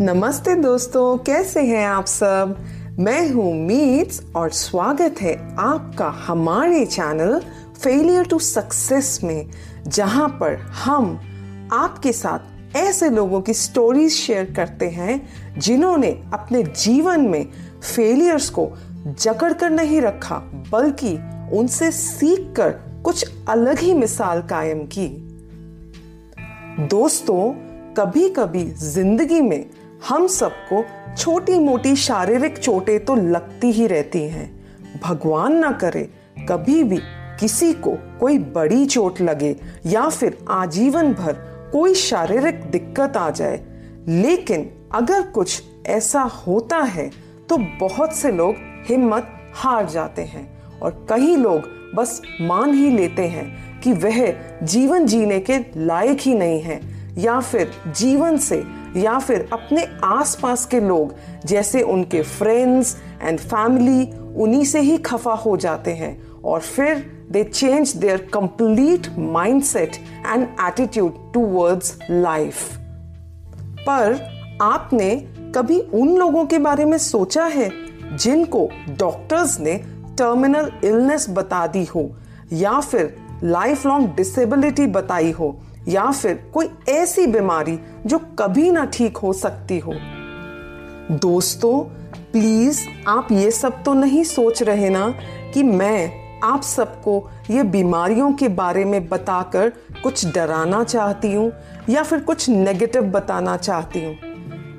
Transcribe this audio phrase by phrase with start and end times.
[0.00, 2.56] नमस्ते दोस्तों, कैसे हैं आप सब?
[2.98, 7.38] मैं हूँ मीट्स और स्वागत है आपका हमारे चैनल
[7.82, 9.50] फेलियर टू सक्सेस में,
[9.86, 11.04] जहाँ पर हम
[11.72, 15.20] आपके साथ ऐसे लोगों की स्टोरीज शेयर करते हैं
[15.58, 17.46] जिन्होंने अपने जीवन में
[17.94, 18.68] फेलियर्स को
[19.20, 20.38] जकड़ कर नहीं रखा,
[20.72, 21.14] बल्कि
[21.52, 22.70] उनसे सीख कर
[23.04, 25.08] कुछ अलग ही मिसाल कायम की।
[26.80, 27.52] दोस्तों
[27.94, 29.64] कभी कभी ज़िंदगी में
[30.08, 30.84] हम सबको
[31.16, 34.66] छोटी मोटी शारीरिक चोटें तो लगती ही रहती हैं।
[35.04, 36.02] भगवान ना करे
[36.48, 36.98] कभी भी
[37.40, 41.32] किसी को कोई बड़ी चोट लगे या फिर आजीवन भर
[41.72, 43.64] कोई शारीरिक दिक्कत आ जाए।
[44.08, 47.10] लेकिन अगर कुछ ऐसा होता है
[47.48, 48.54] तो बहुत से लोग
[48.88, 51.62] हिम्मत हार जाते हैं और कई लोग
[51.94, 56.80] बस मान ही लेते हैं कि वह जीवन जीने के लायक ही नहीं है
[57.18, 61.14] या फिर जीवन से या फिर अपने आसपास के लोग,
[61.46, 67.44] जैसे उनके फ्रेंड्स एंड फैमिली उन्हीं से ही खफा हो जाते हैं। और फिर they
[67.44, 72.76] change their complete mindset and attitude towards life
[73.80, 74.18] पर
[74.62, 75.14] आपने
[75.56, 77.70] कभी उन लोगों के बारे में सोचा है,
[78.16, 79.76] जिनको डॉक्टर्स ने
[80.18, 82.10] टर्मिनल इलनेस बता दी हो,
[82.52, 85.56] या फिर लाइफ लॉन्ग डिसेबिलिटी बताई हो
[85.88, 89.94] या फिर कोई ऐसी बीमारी जो कभी ना ठीक हो सकती हो।
[91.10, 91.80] दोस्तों
[92.32, 95.08] प्लीज़ आप ये सब तो नहीं सोच रहे ना
[95.54, 99.72] कि मैं आप सबको ये बीमारियों के बारे में बताकर
[100.02, 101.52] कुछ डराना चाहती हूँ
[101.88, 104.16] या फिर कुछ नेगेटिव बताना चाहती हूँ।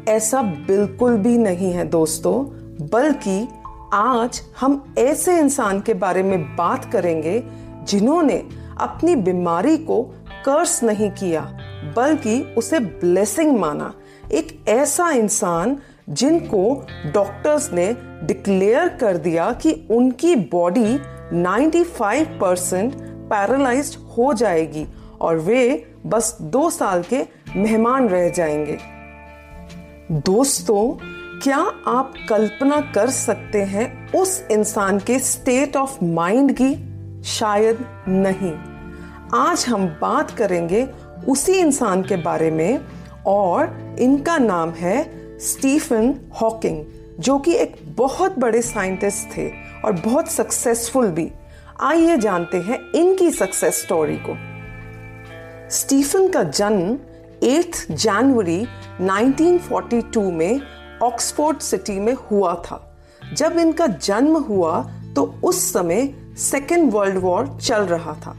[0.07, 2.43] ऐसा बिल्कुल भी नहीं है दोस्तों,
[2.87, 3.47] बल्कि
[3.93, 7.43] आज हम ऐसे इंसान के बारे में बात करेंगे
[7.83, 8.43] जिन्होंने
[8.77, 10.03] अपनी बीमारी को
[10.45, 11.41] कर्स नहीं किया,
[11.95, 13.93] बल्कि उसे ब्लेसिंग माना।
[14.31, 15.77] एक ऐसा इंसान
[16.09, 20.99] जिनको डॉक्टर्स ने डिक्लेयर कर दिया कि उनकी बॉडी
[21.33, 24.87] 95 परसेंट पैरालाइज हो जाएगी
[25.21, 28.77] और वे बस दो साल के मेहमान रह जाएँगे।
[30.11, 30.97] दोस्तों,
[31.39, 36.95] क्या आप कल्पना कर सकते हैं उस इंसान के स्टेट ऑफ़ माइंड की?
[37.23, 38.74] शायद नहीं।
[39.33, 40.87] आज हम बात करेंगे
[41.27, 42.79] उसी इंसान के बारे में
[43.27, 44.97] और इनका नाम है
[45.39, 46.83] स्टीफन हॉकिंग,
[47.19, 49.47] जो कि एक बहुत बड़े साइंटिस्ट थे
[49.85, 51.31] और बहुत सक्सेसफुल भी।
[51.81, 54.37] आइए जानते हैं इनकी सक्सेस स्टोरी को।
[55.69, 56.97] स्टीफन का जन्म
[57.43, 58.61] 8 जनवरी
[59.01, 60.61] 1942 में
[61.03, 62.81] ऑक्सफोर्ड सिटी में हुआ था।
[63.33, 64.81] जब इनका जन्म हुआ
[65.15, 68.37] तो उस समय सेकेंड वर्ल्ड वॉर चल रहा था।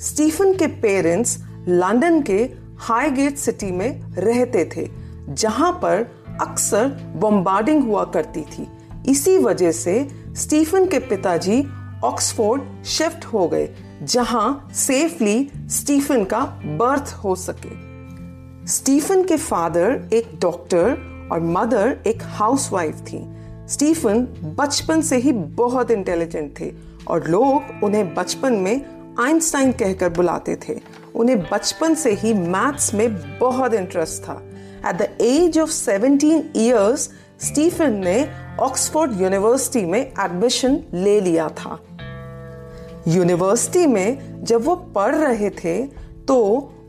[0.00, 1.38] स्टीफन के पेरेंट्स
[1.68, 2.38] लंदन के
[2.78, 4.88] हाई गेट सिटी में रहते थे,
[5.30, 6.06] जहाँ पर
[6.40, 8.66] अक्सर बम्बार्डिंग हुआ करती थी।
[9.08, 11.62] इसी वजह से स्टीफन के पिताजी
[12.04, 13.68] ऑक्सफोर्ड शिफ्ट हो गए,
[14.02, 20.96] जहाँ सेफली स्टीफन का बर्थ हो सके। स्टीफन के फादर एक डॉक्टर
[21.32, 23.20] और मदर एक हाउसवाइफ थी।
[23.68, 24.20] स्टीफन
[24.58, 26.72] बचपन से ही बहुत इंटेलिजेंट थे
[27.08, 30.74] और लोग उन्हें बचपन में आइंस्टाइन कहकर बुलाते थे।
[31.14, 34.42] उन्हें बचपन से ही मैथ्स में बहुत इंटरेस्ट था।
[34.88, 37.08] At the age of 17 years
[37.40, 38.28] Stephen ने
[38.60, 41.78] ऑक्सफोर्ड यूनिवर्सिटी में एडमिशन ले लिया था।
[43.08, 45.76] यूनिवर्सिटी में जब वो पढ़ रहे थे
[46.28, 46.38] तो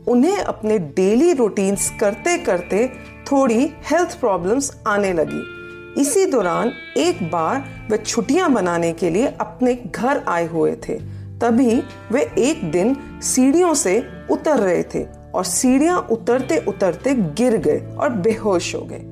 [0.08, 2.86] उन्हें अपने डेली रूटीन्स करते करते
[3.32, 9.74] थोड़ी हेल्थ प्रॉब्लम्स आने लगी। इसी दौरान एक बार वे छुट्टियाँ बनाने के लिए अपने
[9.74, 11.82] घर आए हुए थे। तभी
[12.12, 15.04] वे एक दिन सीढ़ियों से उतर रहे थे
[15.34, 19.02] और सीढ़ियाँ उतरते उतरते गिर गए और बेहोश हो गए।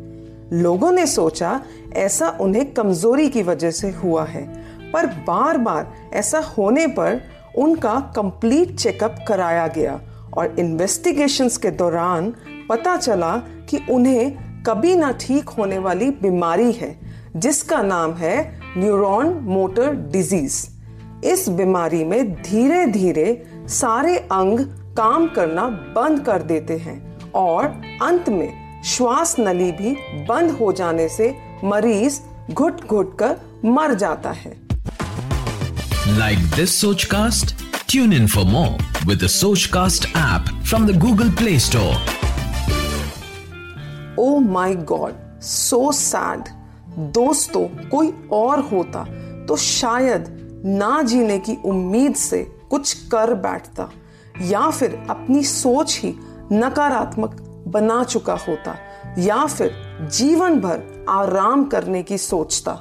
[0.53, 1.61] लोगों ने सोचा,
[1.95, 4.47] ऐसा उन्हें कमज़ोरी की वजह से हुआ है,
[4.93, 7.21] पर बार बार ऐसा होने पर
[7.59, 10.01] उनका कंप्लीट चेकअप कराया गया
[10.37, 12.33] और इन्वेस्टिगेशंस के दौरान
[12.69, 13.37] पता चला
[13.71, 16.99] कि उन्हें कभी ना ठीक होने वाली बीमारी है,
[17.37, 20.67] जिसका नाम है न्यूरॉन मोटर डिज़ीज़
[21.25, 24.61] इस बीमारी में धीरे धीरे सारे अंग
[24.97, 27.65] काम करना बंद कर देते हैं और
[28.03, 32.21] अंत में श्वास नली भी बंद हो जाने से मरीज़
[32.53, 34.57] घुट घुट कर मर जाता है।
[36.19, 37.57] Like this Sochcast
[37.89, 39.27] tune in for more with
[39.67, 41.97] Sochcast app from the Google Play Store
[44.19, 46.45] oh my God so sad
[46.99, 49.05] दोस्तों कोई और होता
[49.47, 53.91] तो शायद ना जीने की उम्मीद से कुछ कर बैठता,
[54.43, 56.15] या फिर अपनी सोच ही
[56.53, 57.37] नकारात्मक
[57.69, 58.77] बना चुका होता,
[59.19, 59.73] या फिर
[60.13, 62.79] जीवन भर आराम करने की सोचता।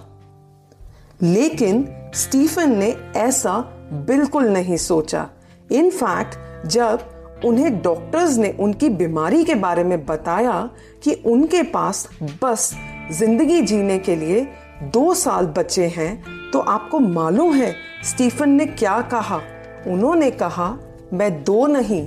[1.22, 3.60] लेकिन स्टीफन ने ऐसा
[4.08, 5.30] बिल्कुल नहीं सोचा।
[5.72, 7.00] इनफैक्ट जब
[7.46, 10.70] उन्हें डॉक्टर्स ने उनकी बीमारी के बारे में बताया
[11.04, 12.10] कि उनके पास
[12.44, 12.76] बस
[13.12, 14.48] ज़िंदगी जीने के लिए
[14.84, 19.40] दो साल बचे हैं तो आपको मालूम है, स्टीफन ने क्या कहा?
[19.88, 20.78] उन्होंने कहा,
[21.14, 22.02] मैं दो नहीं,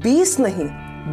[0.00, 0.64] बीस नहीं,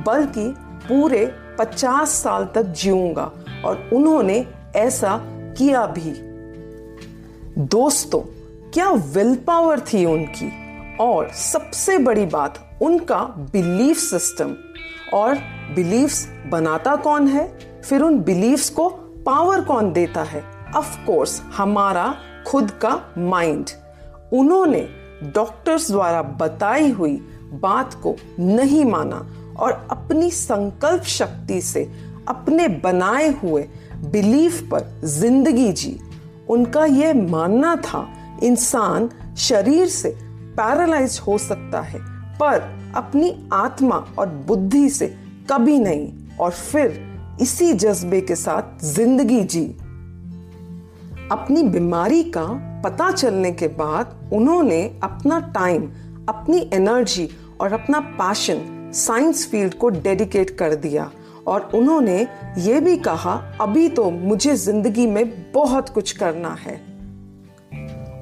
[0.03, 3.31] बल्कि पूरे पचास साल तक जीऊँगा।
[3.65, 6.13] और उन्होंने ऐसा किया भी।
[7.61, 8.19] दोस्तों,
[8.71, 10.53] क्या विल पावर थी उनकी?
[10.97, 14.55] और सबसे बड़ी बात, उनका बिलीफ सिस्टम।
[15.13, 15.35] और
[15.75, 17.59] बिलीफ्स बनाता कौन है?
[17.89, 18.89] फिर उन बिलीफ्स को
[19.25, 20.43] पावर कौन देता है?
[20.75, 22.15] ऑफ़ कोर्स हमारा
[22.47, 23.69] खुद का माइंड।
[24.33, 24.87] उन्होंने
[25.35, 27.15] डॉक्टर्स द्वारा बताई हुई
[27.61, 29.25] बात को नहीं माना
[29.59, 31.83] और अपनी संकल्प शक्ति से
[32.27, 33.61] अपने बनाए हुए
[34.11, 35.97] बिलीफ पर ज़िंदगी जी।
[36.49, 38.07] उनका यह मानना था,
[38.43, 40.09] इंसान शरीर से
[40.57, 41.99] पैरालाइज हो सकता है,
[42.39, 42.59] पर
[42.95, 45.07] अपनी आत्मा और बुद्धि से
[45.51, 49.65] कभी नहीं और फिर इसी जज्बे के साथ ज़िंदगी जी।
[51.31, 52.45] अपनी बीमारी का
[52.83, 55.83] पता चलने के बाद उन्होंने अपना टाइम
[56.29, 57.27] अपनी एनर्जी
[57.61, 61.11] और अपना पैशन साइंस फ़ील्ड को डेडिकेट कर दिया।
[61.47, 62.27] और उन्होंने
[62.57, 66.75] ये भी कहा, अभी तो मुझे ज़िंदगी में बहुत कुछ करना है।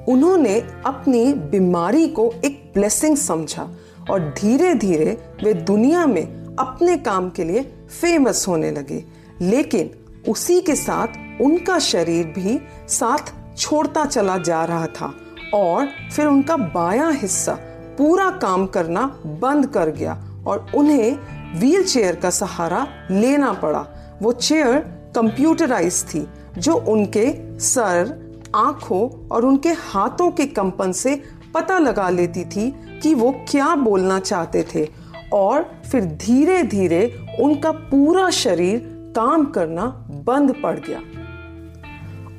[0.09, 3.69] उन्होंने अपनी बीमारी को एक ब्लेसिंग समझा
[4.11, 7.63] और धीरे धीरे वे दुनिया में अपने काम के लिए
[8.01, 9.03] फ़ेमस होने लगे।
[9.41, 9.91] लेकिन
[10.29, 11.07] उसी के साथ
[11.41, 15.13] उनका शरीर भी साथ छोड़ता चला जा रहा था
[15.53, 17.53] और फिर उनका बायां हिस्सा
[17.97, 20.13] पूरा काम करना बंद कर गया
[20.47, 21.17] और उन्हें
[21.59, 23.85] व्हील चेयर का सहारा लेना पड़ा।
[24.21, 24.77] वो चेयर
[25.15, 26.27] कंप्यूटराइज थी,
[26.57, 28.23] जो उनके सर,
[28.55, 32.71] आँखों और उनके हाथों के कंपन से पता लगा लेती थी
[33.03, 34.87] कि वो क्या बोलना चाहते थे
[35.33, 40.99] और फिर धीरे धीरे उनका पूरा शरीर काम करना बंद पड़ गया।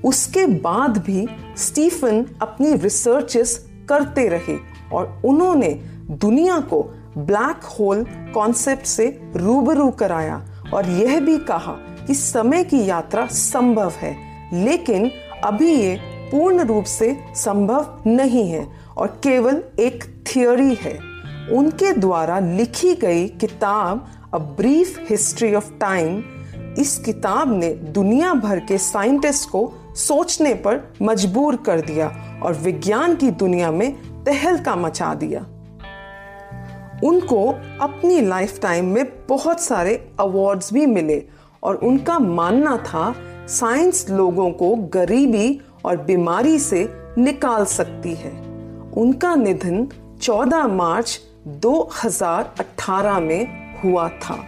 [0.05, 4.57] उसके बाद भी स्टीफन अपनी रिसर्चेस करते रहे
[4.93, 5.69] और उन्होंने
[6.11, 6.83] दुनिया को
[7.19, 8.05] ब्लैक होल
[8.35, 11.73] कॉन्सेप्ट से रूबरू कराया और यह भी कहा
[12.07, 14.17] कि समय की यात्रा संभव है,
[14.65, 15.11] लेकिन
[15.45, 15.97] अभी ये
[16.31, 18.67] पूर्ण रूप से संभव नहीं है
[18.97, 20.99] और केवल एक थियोरी है।
[21.53, 26.23] उनके द्वारा लिखी गई किताब A Brief History of Time
[26.79, 33.17] इस किताब ने दुनिया भर के साइंटिस्ट को सोचने पर मजबूर कर दिया और विज्ञान
[33.17, 33.93] की दुनिया में
[34.25, 35.41] तहलका मचा दिया।
[37.05, 41.23] उनको अपनी लाइफ टाइम में बहुत सारे अवार्ड्स भी मिले
[41.63, 43.15] और उनका मानना था
[43.49, 48.33] साइंस लोगों को गरीबी और बीमारी से निकाल सकती है।
[48.97, 49.89] उनका निधन
[50.23, 54.45] 14 मार्च 2018 में हुआ था।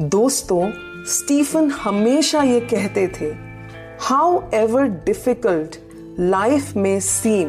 [0.00, 0.70] दोस्तों,
[1.04, 3.51] स्टीफन हमेशा ये कहते थे
[4.02, 5.76] हाउ एवर डिफ़िकल्ट
[6.20, 7.48] लाइफ में seem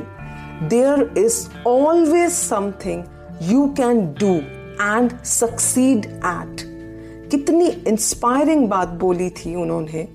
[0.69, 3.03] there is always something
[3.41, 4.33] you can do
[4.83, 6.61] and succeed at
[7.31, 10.07] कितनी इंस्पायरिंग बात बोली थी उन्होंने।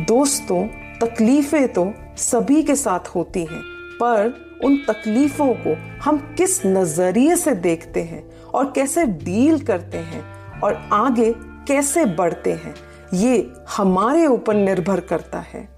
[0.00, 0.66] दोस्तों,
[1.00, 3.62] तकलीफें तो सभी के साथ होती हैं,
[4.02, 4.34] पर
[4.64, 10.24] उन तकलीफों को हम किस नज़रिए से देखते हैं और कैसे डील करते हैं
[10.60, 11.34] और आगे
[11.68, 12.74] कैसे बढ़ते हैं?
[13.14, 15.68] ये हमारे ऊपर निर्भर करता है।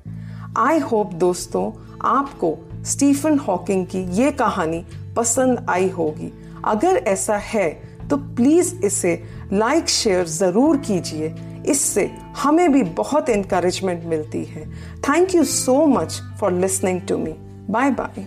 [0.58, 1.70] आई होप दोस्तों,
[2.04, 4.84] आपको स्टीफन हॉकिंग की ये कहानी
[5.16, 6.32] पसंद आई होगी।
[6.64, 7.70] अगर ऐसा है
[8.10, 9.22] तो प्लीज़ इसे
[9.52, 11.34] लाइक शेयर ज़रूर कीजिए।
[11.66, 14.66] इससे हमें भी बहुत इंकरेजमेंट मिलती है।
[15.00, 17.34] Thank you so much for listening to me
[17.70, 18.26] bye bye